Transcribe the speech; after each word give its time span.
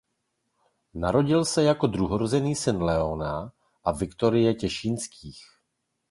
Narodil 0.93 1.45
se 1.45 1.63
jako 1.63 1.87
druhorozený 1.87 2.55
syn 2.55 2.81
Leopolda 2.81 3.51
a 3.83 3.91
Viktorie 3.91 4.53
Těšínských. 4.53 5.43